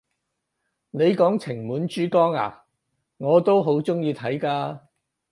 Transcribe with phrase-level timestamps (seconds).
[0.89, 2.51] 你講情滿珠江咓，
[3.17, 4.79] 我都好鍾意睇㗎！